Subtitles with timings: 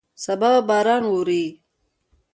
[0.23, 1.45] سبا به باران ووري.